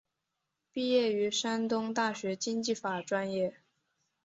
[0.71, 3.53] 毕业于山东大学经济法专业。